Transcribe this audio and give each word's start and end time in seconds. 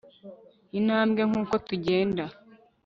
intambwe... 0.77 1.21
nkuko 1.29 1.53
tugenda 1.67 2.23